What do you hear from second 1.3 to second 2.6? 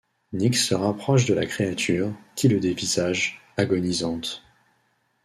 la créature, qui le